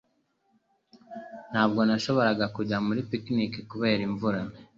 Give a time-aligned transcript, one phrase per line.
[1.51, 4.39] Ntabwo nashoboraga kujya muri picnic kubera imvura.